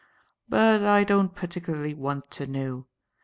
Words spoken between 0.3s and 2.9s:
But I don't particularly want to know.